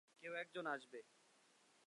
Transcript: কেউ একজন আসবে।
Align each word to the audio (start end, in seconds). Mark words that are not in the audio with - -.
কেউ 0.21 0.33
একজন 0.35 0.65
আসবে। 0.67 0.99